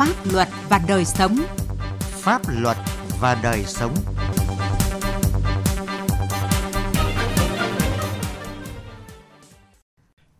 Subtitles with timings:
[0.00, 1.36] pháp luật và đời sống.
[2.00, 2.76] Pháp luật
[3.20, 3.94] và đời sống.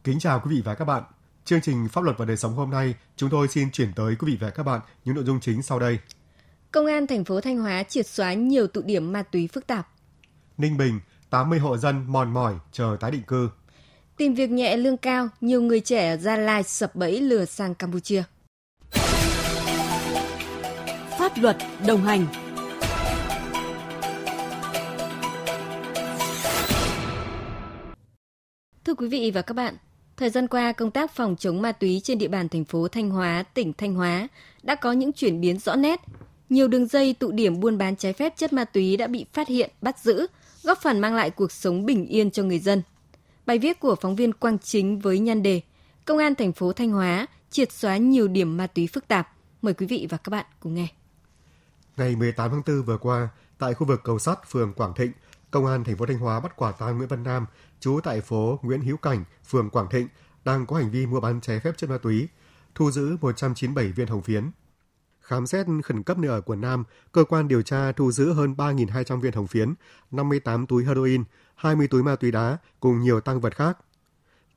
[0.05, 1.03] Kính chào quý vị và các bạn.
[1.45, 4.33] Chương trình Pháp luật và đời sống hôm nay, chúng tôi xin chuyển tới quý
[4.33, 5.99] vị và các bạn những nội dung chính sau đây.
[6.73, 9.89] Công an thành phố Thanh Hóa triệt xóa nhiều tụ điểm ma túy phức tạp.
[10.59, 11.01] Ninh Bình,
[11.31, 13.51] 80 hộ dân mòn mỏi chờ tái định cư.
[14.17, 17.75] Tìm việc nhẹ lương cao, nhiều người trẻ ở Gia Lai sập bẫy lừa sang
[17.75, 18.25] Campuchia.
[21.31, 22.27] Pháp luật đồng hành
[28.85, 29.75] Thưa quý vị và các bạn,
[30.17, 33.11] thời gian qua công tác phòng chống ma túy trên địa bàn thành phố Thanh
[33.11, 34.29] Hóa, tỉnh Thanh Hóa
[34.63, 36.01] đã có những chuyển biến rõ nét.
[36.49, 39.49] Nhiều đường dây tụ điểm buôn bán trái phép chất ma túy đã bị phát
[39.49, 40.27] hiện, bắt giữ,
[40.63, 42.83] góp phần mang lại cuộc sống bình yên cho người dân.
[43.47, 45.61] Bài viết của phóng viên Quang Chính với nhan đề
[46.05, 49.29] Công an thành phố Thanh Hóa triệt xóa nhiều điểm ma túy phức tạp.
[49.63, 50.89] Mời quý vị và các bạn cùng nghe.
[52.01, 55.13] Ngày 18 tháng 4 vừa qua, tại khu vực cầu sắt phường Quảng Thịnh,
[55.51, 57.47] Công an thành phố Thanh Hóa bắt quả tang Nguyễn Văn Nam,
[57.81, 60.09] trú tại phố Nguyễn Hữu Cảnh, phường Quảng Thịnh,
[60.45, 62.29] đang có hành vi mua bán trái phép chất ma túy,
[62.75, 64.51] thu giữ 197 viên hồng phiến.
[65.21, 68.55] Khám xét khẩn cấp nơi ở của Nam, cơ quan điều tra thu giữ hơn
[68.59, 69.75] 3.200 viên hồng phiến,
[70.11, 73.79] 58 túi heroin, 20 túi ma túy đá cùng nhiều tăng vật khác.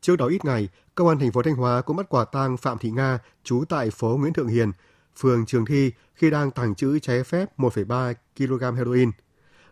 [0.01, 2.77] Trước đó ít ngày, Công an thành phố Thanh Hóa cũng bắt quả tang Phạm
[2.77, 4.71] Thị Nga, trú tại phố Nguyễn Thượng Hiền,
[5.17, 9.11] phường Trường Thi khi đang tàng trữ trái phép 1,3 kg heroin.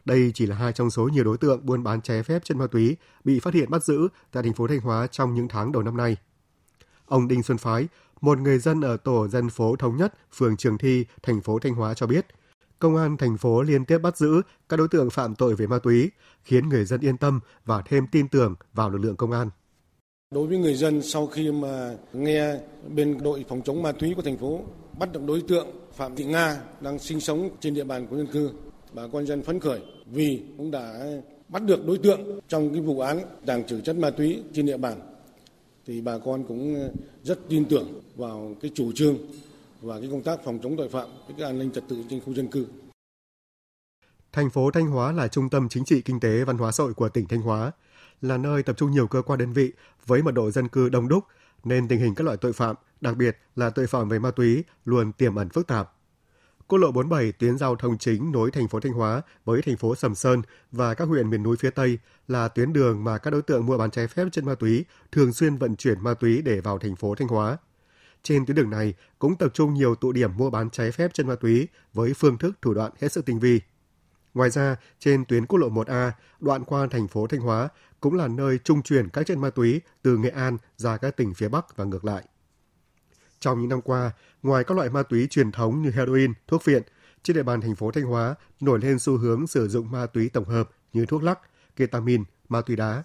[0.05, 2.67] Đây chỉ là hai trong số nhiều đối tượng buôn bán trái phép chất ma
[2.67, 5.83] túy bị phát hiện bắt giữ tại thành phố Thanh Hóa trong những tháng đầu
[5.83, 6.17] năm nay.
[7.05, 7.87] Ông Đinh Xuân Phái,
[8.21, 11.73] một người dân ở tổ dân phố Thống Nhất, phường Trường Thi, thành phố Thanh
[11.73, 12.25] Hóa cho biết,
[12.79, 15.79] công an thành phố liên tiếp bắt giữ các đối tượng phạm tội về ma
[15.79, 16.11] túy,
[16.43, 19.49] khiến người dân yên tâm và thêm tin tưởng vào lực lượng công an.
[20.31, 22.59] Đối với người dân sau khi mà nghe
[22.95, 24.63] bên đội phòng chống ma túy của thành phố
[24.99, 28.27] bắt được đối tượng Phạm Thị Nga đang sinh sống trên địa bàn của dân
[28.27, 28.51] cư,
[28.93, 31.05] bà con dân phấn khởi vì cũng đã
[31.47, 34.77] bắt được đối tượng trong cái vụ án tàng trữ chất ma túy trên địa
[34.77, 34.99] bàn
[35.85, 36.89] thì bà con cũng
[37.23, 39.17] rất tin tưởng vào cái chủ trương
[39.81, 42.33] và cái công tác phòng chống tội phạm, cái an ninh trật tự trên khu
[42.33, 42.65] dân cư.
[44.31, 46.93] Thành phố Thanh Hóa là trung tâm chính trị kinh tế văn hóa xã hội
[46.93, 47.71] của tỉnh Thanh Hóa,
[48.21, 49.71] là nơi tập trung nhiều cơ quan đơn vị
[50.05, 51.23] với mật độ dân cư đông đúc
[51.63, 54.63] nên tình hình các loại tội phạm, đặc biệt là tội phạm về ma túy
[54.85, 55.91] luôn tiềm ẩn phức tạp.
[56.67, 59.95] Quốc lộ 47 tuyến giao thông chính nối thành phố Thanh Hóa với thành phố
[59.95, 60.41] Sầm Sơn
[60.71, 63.77] và các huyện miền núi phía Tây là tuyến đường mà các đối tượng mua
[63.77, 66.95] bán trái phép chất ma túy thường xuyên vận chuyển ma túy để vào thành
[66.95, 67.57] phố Thanh Hóa.
[68.23, 71.27] Trên tuyến đường này cũng tập trung nhiều tụ điểm mua bán trái phép chân
[71.27, 73.61] ma túy với phương thức thủ đoạn hết sức tinh vi.
[74.33, 77.69] Ngoài ra, trên tuyến quốc lộ 1A, đoạn qua thành phố Thanh Hóa
[78.01, 81.33] cũng là nơi trung chuyển các chất ma túy từ Nghệ An ra các tỉnh
[81.33, 82.23] phía Bắc và ngược lại.
[83.39, 84.11] Trong những năm qua,
[84.43, 86.83] ngoài các loại ma túy truyền thống như heroin, thuốc viện,
[87.23, 90.29] trên địa bàn thành phố Thanh Hóa nổi lên xu hướng sử dụng ma túy
[90.29, 91.39] tổng hợp như thuốc lắc,
[91.75, 93.03] ketamin, ma túy đá.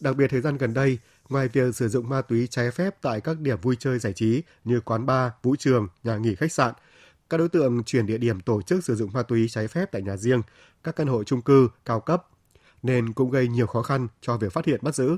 [0.00, 0.98] Đặc biệt thời gian gần đây,
[1.28, 4.42] ngoài việc sử dụng ma túy trái phép tại các điểm vui chơi giải trí
[4.64, 6.74] như quán bar, vũ trường, nhà nghỉ khách sạn,
[7.30, 10.02] các đối tượng chuyển địa điểm tổ chức sử dụng ma túy trái phép tại
[10.02, 10.42] nhà riêng,
[10.84, 12.28] các căn hộ chung cư cao cấp,
[12.82, 15.16] nên cũng gây nhiều khó khăn cho việc phát hiện bắt giữ.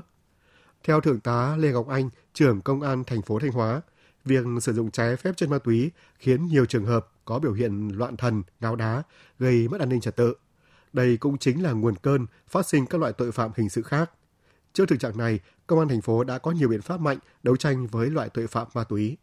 [0.83, 3.81] Theo Thượng tá Lê Ngọc Anh, trưởng Công an thành phố Thanh Hóa,
[4.25, 7.89] việc sử dụng trái phép chất ma túy khiến nhiều trường hợp có biểu hiện
[7.89, 9.03] loạn thần, ngáo đá,
[9.39, 10.33] gây mất an ninh trật tự.
[10.93, 14.11] Đây cũng chính là nguồn cơn phát sinh các loại tội phạm hình sự khác.
[14.73, 17.55] Trước thực trạng này, Công an thành phố đã có nhiều biện pháp mạnh đấu
[17.55, 19.17] tranh với loại tội phạm ma túy.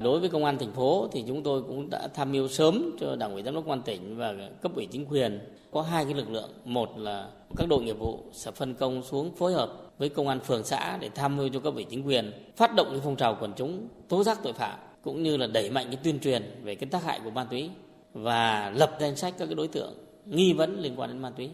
[0.00, 3.16] Đối với công an thành phố thì chúng tôi cũng đã tham mưu sớm cho
[3.16, 5.40] Đảng ủy giám đốc công an tỉnh và cấp ủy chính quyền.
[5.70, 9.34] Có hai cái lực lượng, một là các đội nghiệp vụ sẽ phân công xuống
[9.36, 12.32] phối hợp với công an phường xã để tham mưu cho cấp ủy chính quyền
[12.56, 15.70] phát động cái phong trào quần chúng tố giác tội phạm cũng như là đẩy
[15.70, 17.70] mạnh cái tuyên truyền về cái tác hại của ma túy
[18.12, 19.92] và lập danh sách các cái đối tượng
[20.26, 21.50] nghi vấn liên quan đến ma túy.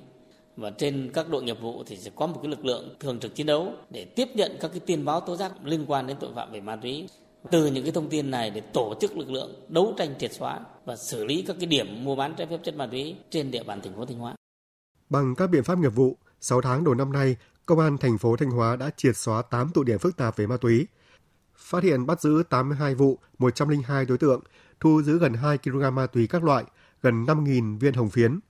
[0.56, 3.34] Và trên các đội nghiệp vụ thì sẽ có một cái lực lượng thường trực
[3.34, 6.30] chiến đấu để tiếp nhận các cái tin báo tố giác liên quan đến tội
[6.34, 7.06] phạm về ma túy
[7.50, 10.60] từ những cái thông tin này để tổ chức lực lượng đấu tranh triệt xóa
[10.84, 13.62] và xử lý các cái điểm mua bán trái phép chất ma túy trên địa
[13.62, 14.34] bàn thành phố Thanh Hóa.
[15.08, 18.36] Bằng các biện pháp nghiệp vụ, 6 tháng đầu năm nay, Công an thành phố
[18.36, 20.86] Thanh Hóa đã triệt xóa 8 tụ điểm phức tạp về ma túy,
[21.56, 24.42] phát hiện bắt giữ 82 vụ, 102 đối tượng,
[24.80, 26.64] thu giữ gần 2 kg ma túy các loại,
[27.02, 28.40] gần 5.000 viên hồng phiến.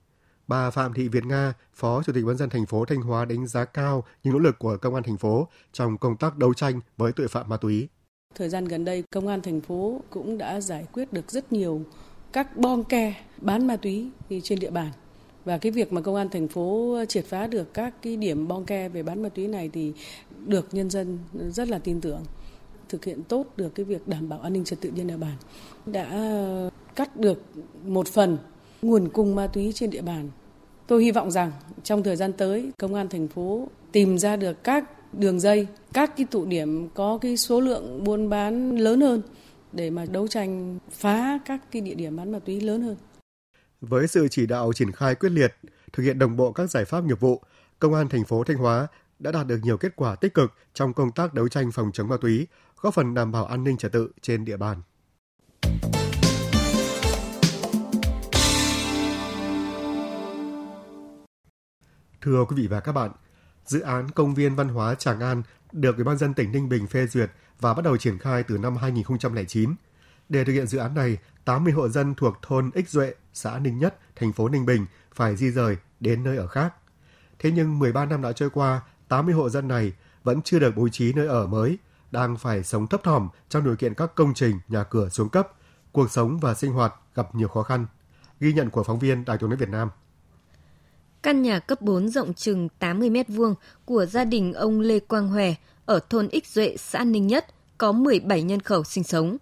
[0.46, 3.46] Bà Phạm Thị Việt Nga, Phó Chủ tịch Ban dân thành phố Thanh Hóa đánh
[3.46, 6.80] giá cao những nỗ lực của công an thành phố trong công tác đấu tranh
[6.96, 7.88] với tội phạm ma túy.
[8.38, 11.80] Thời gian gần đây, công an thành phố cũng đã giải quyết được rất nhiều
[12.32, 14.08] các bong ke bán ma túy
[14.42, 14.90] trên địa bàn.
[15.44, 18.64] Và cái việc mà công an thành phố triệt phá được các cái điểm bong
[18.64, 19.92] ke về bán ma túy này thì
[20.46, 21.18] được nhân dân
[21.50, 22.22] rất là tin tưởng.
[22.88, 25.36] thực hiện tốt được cái việc đảm bảo an ninh trật tự trên địa bàn.
[25.86, 26.10] Đã
[26.96, 27.42] cắt được
[27.84, 28.38] một phần
[28.82, 30.30] nguồn cung ma túy trên địa bàn.
[30.86, 34.64] Tôi hy vọng rằng trong thời gian tới, công an thành phố tìm ra được
[34.64, 39.22] các đường dây, các cái tụ điểm có cái số lượng buôn bán lớn hơn
[39.72, 42.96] để mà đấu tranh phá các cái địa điểm bán ma túy lớn hơn.
[43.80, 45.54] Với sự chỉ đạo triển khai quyết liệt,
[45.92, 47.42] thực hiện đồng bộ các giải pháp nghiệp vụ,
[47.78, 48.86] Công an thành phố Thanh Hóa
[49.18, 52.08] đã đạt được nhiều kết quả tích cực trong công tác đấu tranh phòng chống
[52.08, 52.46] ma túy,
[52.80, 54.82] góp phần đảm bảo an ninh trật tự trên địa bàn.
[62.20, 63.10] Thưa quý vị và các bạn,
[63.66, 65.42] dự án công viên văn hóa Tràng An
[65.72, 67.30] được Ủy ban dân tỉnh Ninh Bình phê duyệt
[67.60, 69.74] và bắt đầu triển khai từ năm 2009.
[70.28, 73.78] Để thực hiện dự án này, 80 hộ dân thuộc thôn Ích Duệ, xã Ninh
[73.78, 76.74] Nhất, thành phố Ninh Bình phải di rời đến nơi ở khác.
[77.38, 79.92] Thế nhưng 13 năm đã trôi qua, 80 hộ dân này
[80.24, 81.78] vẫn chưa được bố trí nơi ở mới,
[82.10, 85.48] đang phải sống thấp thỏm trong điều kiện các công trình, nhà cửa xuống cấp,
[85.92, 87.86] cuộc sống và sinh hoạt gặp nhiều khó khăn.
[88.40, 89.90] Ghi nhận của phóng viên Đài tiếng nói Việt Nam.
[91.26, 95.28] Căn nhà cấp 4 rộng chừng 80 mét vuông của gia đình ông Lê Quang
[95.28, 95.54] Hòe
[95.86, 97.46] ở thôn Ích Duệ, xã Ninh Nhất
[97.78, 99.36] có 17 nhân khẩu sinh sống.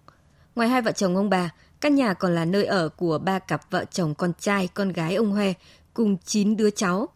[0.55, 1.49] Ngoài hai vợ chồng ông bà,
[1.81, 5.15] căn nhà còn là nơi ở của ba cặp vợ chồng con trai, con gái
[5.15, 5.53] ông Hòe
[5.93, 7.07] cùng 9 đứa cháu.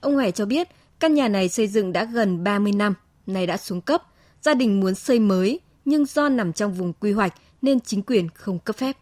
[0.00, 0.68] Ông Hòe cho biết
[1.00, 2.94] căn nhà này xây dựng đã gần 30 năm,
[3.26, 4.02] nay đã xuống cấp.
[4.42, 8.28] Gia đình muốn xây mới, nhưng do nằm trong vùng quy hoạch nên chính quyền
[8.34, 8.96] không cấp phép.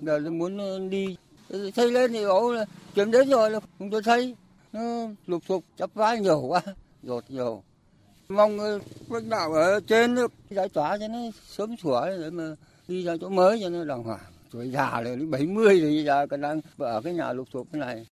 [0.00, 1.16] Giờ muốn ờ, đi
[1.76, 2.64] xây lên thì bảo là
[2.94, 4.34] chuyển đến rồi là không cho xây
[4.74, 6.62] nó lục sục chấp vá nhiều quá
[7.02, 7.62] dột nhiều
[8.28, 8.78] mong ờ,
[9.10, 10.16] lãnh đạo ở trên
[10.50, 12.44] giải tỏa cho nó sớm sửa để mà
[12.88, 16.26] đi ra chỗ mới cho nó đàng hoàng tuổi già rồi đến 70 rồi giờ
[16.30, 18.06] còn đang ở cái nhà lục sụp cái này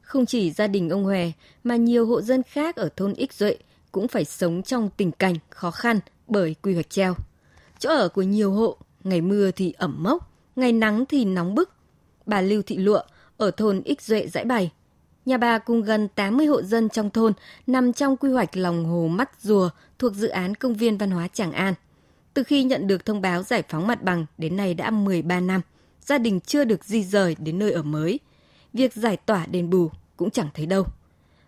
[0.00, 1.30] không chỉ gia đình ông Hòe
[1.64, 3.56] mà nhiều hộ dân khác ở thôn Ích Duệ
[3.92, 7.14] cũng phải sống trong tình cảnh khó khăn bởi quy hoạch treo.
[7.78, 11.70] Chỗ ở của nhiều hộ, ngày mưa thì ẩm mốc, ngày nắng thì nóng bức.
[12.26, 13.00] Bà Lưu Thị Lụa
[13.36, 14.70] ở thôn Ích Duệ giải bày.
[15.26, 17.32] Nhà bà cùng gần 80 hộ dân trong thôn
[17.66, 21.28] nằm trong quy hoạch lòng hồ Mắt Rùa thuộc dự án công viên văn hóa
[21.28, 21.74] Tràng An.
[22.34, 25.60] Từ khi nhận được thông báo giải phóng mặt bằng đến nay đã 13 năm,
[26.00, 28.20] gia đình chưa được di rời đến nơi ở mới.
[28.72, 30.84] Việc giải tỏa đền bù cũng chẳng thấy đâu.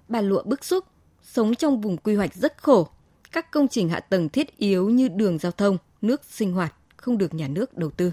[0.09, 0.85] Bà Lụa bức xúc,
[1.23, 2.89] sống trong vùng quy hoạch rất khổ.
[3.33, 7.19] Các công trình hạ tầng thiết yếu như đường giao thông, nước sinh hoạt không
[7.19, 8.13] được nhà nước đầu tư.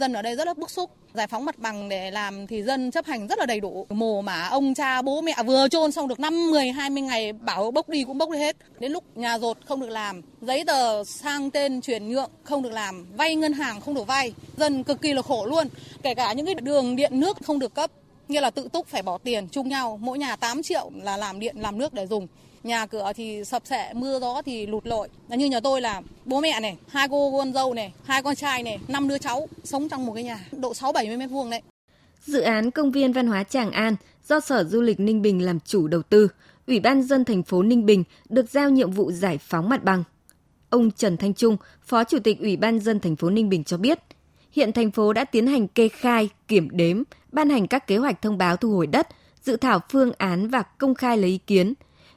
[0.00, 2.90] Dân ở đây rất là bức xúc, giải phóng mặt bằng để làm thì dân
[2.90, 3.86] chấp hành rất là đầy đủ.
[3.90, 7.70] Mồ mà ông cha bố mẹ vừa chôn xong được 5, 10, 20 ngày bảo
[7.70, 8.56] bốc đi cũng bốc đi hết.
[8.78, 12.72] Đến lúc nhà rột không được làm, giấy tờ sang tên chuyển nhượng không được
[12.72, 14.32] làm, vay ngân hàng không được vay.
[14.56, 15.68] Dân cực kỳ là khổ luôn.
[16.02, 17.90] Kể cả những cái đường điện nước không được cấp,
[18.28, 21.40] như là tự túc phải bỏ tiền chung nhau, mỗi nhà 8 triệu là làm
[21.40, 22.26] điện làm nước để dùng.
[22.62, 25.08] Nhà cửa thì sập sệ mưa gió thì lụt lội.
[25.28, 28.62] Như nhà tôi là bố mẹ này hai cô con dâu này hai con trai
[28.62, 31.50] này năm đứa cháu sống trong một cái nhà độ sáu bảy mươi mét vuông
[31.50, 31.62] đấy.
[32.24, 33.96] Dự án công viên văn hóa Tràng An
[34.28, 36.28] do Sở Du lịch Ninh Bình làm chủ đầu tư
[36.66, 40.04] Ủy ban dân thành phố Ninh Bình được giao nhiệm vụ giải phóng mặt bằng.
[40.70, 43.76] Ông Trần Thanh Trung Phó Chủ tịch Ủy ban dân thành phố Ninh Bình cho
[43.76, 43.98] biết
[44.54, 47.02] hiện thành phố đã tiến hành kê khai, kiểm đếm,
[47.32, 49.08] ban hành các kế hoạch thông báo thu hồi đất,
[49.42, 51.74] dự thảo phương án và công khai lấy ý kiến.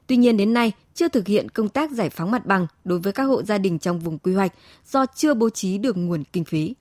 [0.07, 3.13] Tuy nhiên đến nay chưa thực hiện công tác giải phóng mặt bằng đối với
[3.13, 4.53] các hộ gia đình trong vùng quy hoạch
[4.91, 6.75] do chưa bố trí được nguồn kinh phí.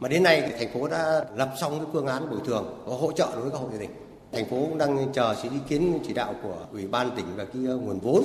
[0.00, 2.92] Mà đến nay thì thành phố đã lập xong cái phương án bồi thường có
[2.92, 3.90] hỗ trợ đối với các hộ gia đình.
[4.32, 7.44] Thành phố cũng đang chờ sự ý kiến chỉ đạo của Ủy ban tỉnh và
[7.44, 8.24] cái nguồn vốn.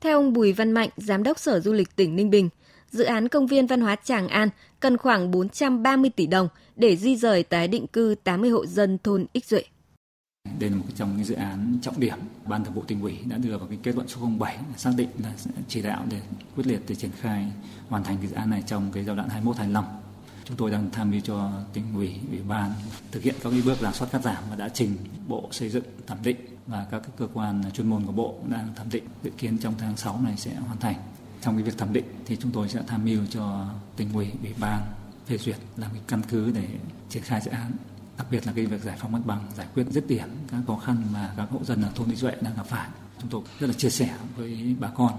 [0.00, 2.48] Theo ông Bùi Văn Mạnh, Giám đốc Sở Du lịch tỉnh Ninh Bình,
[2.90, 4.48] dự án công viên văn hóa Tràng An
[4.80, 9.26] cần khoảng 430 tỷ đồng để di rời tái định cư 80 hộ dân thôn
[9.32, 9.62] Ích Duệ.
[10.58, 13.36] Đây là một trong những dự án trọng điểm Ban Thường vụ tỉnh ủy đã
[13.36, 15.32] đưa vào cái kết luận số 07 xác định là
[15.68, 16.20] chỉ đạo để
[16.56, 17.52] quyết liệt để triển khai
[17.88, 19.84] hoàn thành dự án này trong cái giai đoạn 21 25.
[20.44, 22.72] Chúng tôi đang tham mưu cho tỉnh ủy, ủy ban
[23.12, 24.96] thực hiện các cái bước giả soát cắt giảm và đã trình
[25.28, 28.74] Bộ Xây dựng thẩm định và các cái cơ quan chuyên môn của Bộ đang
[28.74, 30.96] thẩm định dự kiến trong tháng 6 này sẽ hoàn thành.
[31.42, 33.66] Trong cái việc thẩm định thì chúng tôi sẽ tham mưu cho
[33.96, 34.82] tỉnh ủy, ủy ban
[35.26, 36.68] phê duyệt làm cái căn cứ để
[37.08, 37.72] triển khai dự án
[38.18, 40.76] đặc biệt là cái việc giải phóng mặt bằng giải quyết dứt điểm các khó
[40.76, 42.88] khăn mà các hộ dân ở thôn Lý Duệ đang gặp phải
[43.20, 45.12] chúng tôi rất là chia sẻ với bà con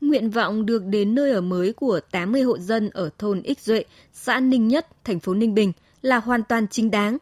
[0.00, 3.84] Nguyện vọng được đến nơi ở mới của 80 hộ dân ở thôn Ích Duệ,
[4.12, 5.72] xã Ninh Nhất, thành phố Ninh Bình
[6.02, 7.18] là hoàn toàn chính đáng.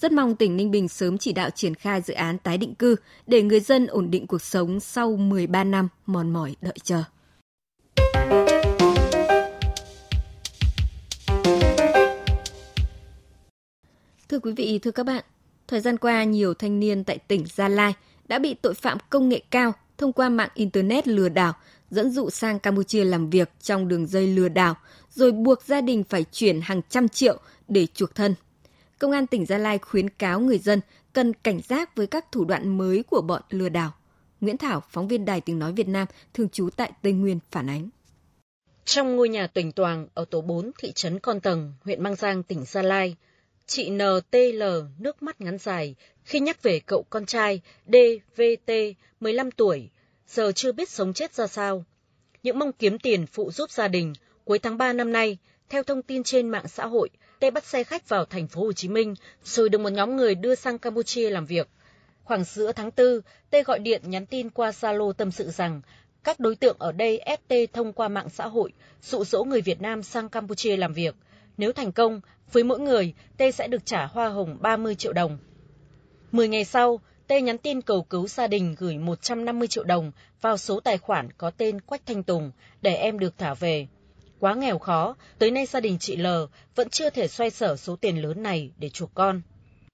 [0.00, 2.96] Rất mong tỉnh Ninh Bình sớm chỉ đạo triển khai dự án tái định cư
[3.26, 7.02] để người dân ổn định cuộc sống sau 13 năm mòn mỏi đợi chờ.
[14.36, 15.24] Thưa quý vị, thưa các bạn,
[15.68, 17.94] thời gian qua nhiều thanh niên tại tỉnh Gia Lai
[18.28, 21.52] đã bị tội phạm công nghệ cao thông qua mạng Internet lừa đảo
[21.90, 24.74] dẫn dụ sang Campuchia làm việc trong đường dây lừa đảo,
[25.10, 27.38] rồi buộc gia đình phải chuyển hàng trăm triệu
[27.68, 28.34] để chuộc thân.
[28.98, 30.80] Công an tỉnh Gia Lai khuyến cáo người dân
[31.12, 33.92] cần cảnh giác với các thủ đoạn mới của bọn lừa đảo.
[34.40, 37.70] Nguyễn Thảo, phóng viên Đài Tiếng Nói Việt Nam, thường trú tại Tây Nguyên, phản
[37.70, 37.88] ánh.
[38.84, 42.42] Trong ngôi nhà tuỳnh toàn ở tổ 4 thị trấn Con Tầng, huyện Mang Giang,
[42.42, 43.16] tỉnh Gia Lai,
[43.66, 44.62] chị NTL
[44.98, 45.94] nước mắt ngắn dài
[46.24, 48.72] khi nhắc về cậu con trai DVT
[49.20, 49.90] 15 tuổi,
[50.28, 51.84] giờ chưa biết sống chết ra sao.
[52.42, 54.12] Những mong kiếm tiền phụ giúp gia đình,
[54.44, 57.08] cuối tháng 3 năm nay, theo thông tin trên mạng xã hội,
[57.38, 60.34] Tê bắt xe khách vào thành phố Hồ Chí Minh rồi được một nhóm người
[60.34, 61.68] đưa sang Campuchia làm việc.
[62.24, 63.20] Khoảng giữa tháng 4,
[63.50, 65.80] Tê gọi điện nhắn tin qua Zalo tâm sự rằng
[66.24, 69.60] các đối tượng ở đây ép Tê thông qua mạng xã hội dụ dỗ người
[69.60, 71.14] Việt Nam sang Campuchia làm việc.
[71.58, 72.20] Nếu thành công,
[72.52, 75.38] với mỗi người, T sẽ được trả hoa hồng 30 triệu đồng.
[76.32, 80.56] Mười ngày sau, T nhắn tin cầu cứu gia đình gửi 150 triệu đồng vào
[80.56, 82.50] số tài khoản có tên Quách Thanh Tùng
[82.82, 83.86] để em được thả về.
[84.40, 86.26] Quá nghèo khó, tới nay gia đình chị L
[86.74, 89.42] vẫn chưa thể xoay sở số tiền lớn này để chuộc con.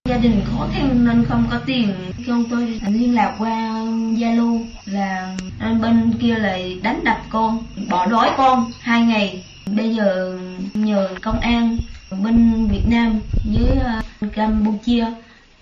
[0.08, 1.94] Gia đình khó khăn nên không có tiền,
[2.26, 3.84] con tôi liên lạc qua
[4.18, 5.36] Zalo là
[5.82, 9.44] bên kia lại đánh đập con, bỏ đói con hai ngày.
[9.76, 10.38] Bây giờ
[10.74, 11.78] nhờ công an
[12.24, 14.02] bên Việt Nam với ờ,
[14.32, 15.06] Campuchia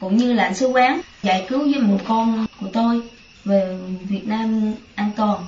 [0.00, 3.02] cũng như lãnh sứ quán giải cứu với một con của tôi
[3.44, 5.46] về Việt Nam an toàn.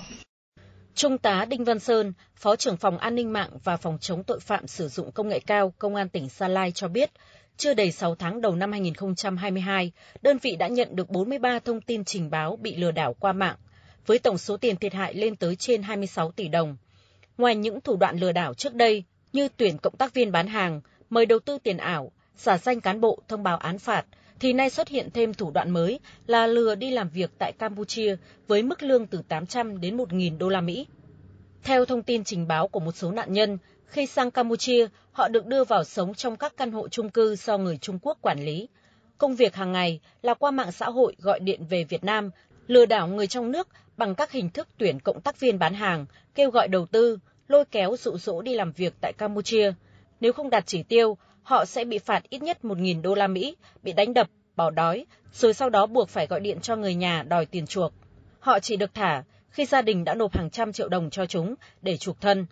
[0.95, 4.41] Trung tá Đinh Văn Sơn, Phó trưởng phòng an ninh mạng và phòng chống tội
[4.41, 7.11] phạm sử dụng công nghệ cao Công an tỉnh Sa Lai cho biết,
[7.57, 9.93] chưa đầy 6 tháng đầu năm 2022,
[10.23, 13.57] đơn vị đã nhận được 43 thông tin trình báo bị lừa đảo qua mạng,
[14.07, 16.77] với tổng số tiền thiệt hại lên tới trên 26 tỷ đồng.
[17.39, 20.81] Ngoài những thủ đoạn lừa đảo trước đây như tuyển cộng tác viên bán hàng,
[21.11, 24.05] mời đầu tư tiền ảo, giả danh cán bộ thông báo án phạt,
[24.41, 28.17] thì nay xuất hiện thêm thủ đoạn mới là lừa đi làm việc tại Campuchia
[28.47, 30.87] với mức lương từ 800 đến 1.000 đô la Mỹ.
[31.63, 35.47] Theo thông tin trình báo của một số nạn nhân, khi sang Campuchia, họ được
[35.47, 38.69] đưa vào sống trong các căn hộ chung cư do người Trung Quốc quản lý.
[39.19, 42.31] Công việc hàng ngày là qua mạng xã hội gọi điện về Việt Nam,
[42.67, 46.07] lừa đảo người trong nước bằng các hình thức tuyển cộng tác viên bán hàng,
[46.35, 47.19] kêu gọi đầu tư,
[47.49, 49.73] lôi kéo dụ dỗ đi làm việc tại Campuchia.
[50.21, 53.57] Nếu không đạt chỉ tiêu, họ sẽ bị phạt ít nhất 1.000 đô la Mỹ,
[53.83, 57.23] bị đánh đập, bỏ đói, rồi sau đó buộc phải gọi điện cho người nhà
[57.23, 57.93] đòi tiền chuộc.
[58.41, 61.55] Họ chỉ được thả khi gia đình đã nộp hàng trăm triệu đồng cho chúng
[61.83, 62.47] để chuộc thân.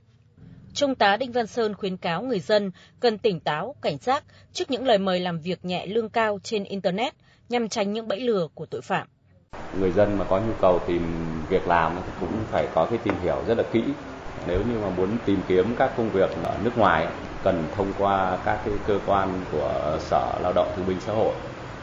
[0.75, 2.71] Trung tá Đinh Văn Sơn khuyến cáo người dân
[3.01, 6.65] cần tỉnh táo, cảnh giác trước những lời mời làm việc nhẹ lương cao trên
[6.65, 7.15] Internet
[7.49, 9.09] nhằm tránh những bẫy lừa của tội phạm.
[9.79, 11.03] Người dân mà có nhu cầu tìm
[11.49, 13.85] việc làm thì cũng phải có cái tìm hiểu rất là kỹ.
[14.47, 17.07] Nếu như mà muốn tìm kiếm các công việc ở nước ngoài,
[17.45, 21.33] cần thông qua các cái cơ quan của Sở Lao động Thương binh Xã hội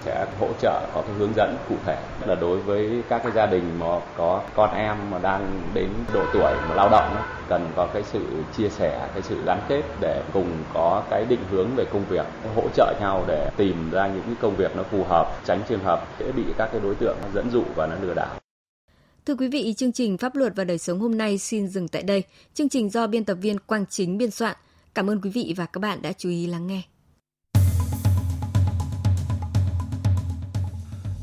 [0.07, 3.45] sẽ hỗ trợ có cái hướng dẫn cụ thể là đối với các cái gia
[3.45, 3.85] đình mà
[4.17, 7.15] có con em mà đang đến độ tuổi mà lao động
[7.49, 8.25] cần có cái sự
[8.57, 12.25] chia sẻ cái sự gắn kết để cùng có cái định hướng về công việc
[12.55, 15.83] hỗ trợ nhau để tìm ra những cái công việc nó phù hợp tránh trường
[15.83, 18.35] hợp sẽ bị các cái đối tượng dẫn dụ và nó lừa đảo
[19.25, 22.03] Thưa quý vị, chương trình Pháp luật và đời sống hôm nay xin dừng tại
[22.03, 22.23] đây.
[22.53, 24.55] Chương trình do biên tập viên Quang Chính biên soạn.
[24.95, 26.81] Cảm ơn quý vị và các bạn đã chú ý lắng nghe.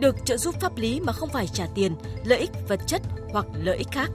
[0.00, 3.02] được trợ giúp pháp lý mà không phải trả tiền, lợi ích vật chất
[3.32, 4.10] hoặc lợi ích khác.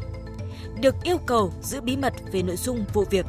[0.82, 3.25] Được yêu cầu giữ bí mật về nội dung vụ việc.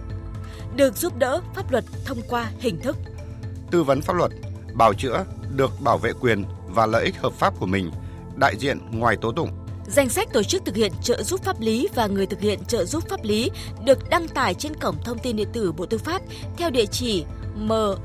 [0.76, 2.96] Được giúp đỡ pháp luật thông qua hình thức
[3.74, 4.30] tư vấn pháp luật,
[4.74, 5.24] bảo chữa,
[5.56, 7.90] được bảo vệ quyền và lợi ích hợp pháp của mình,
[8.36, 9.50] đại diện ngoài tố tụng.
[9.86, 12.84] Danh sách tổ chức thực hiện trợ giúp pháp lý và người thực hiện trợ
[12.84, 13.50] giúp pháp lý
[13.84, 16.22] được đăng tải trên cổng thông tin điện tử Bộ Tư pháp
[16.56, 17.24] theo địa chỉ
[17.58, 18.04] moz.gov.vn,